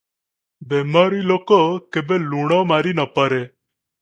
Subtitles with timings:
[0.71, 1.59] ବେମାରି ଲୋକ
[1.99, 3.41] କେବେ ଲୁଣ ମାରି ନ ପାରେ।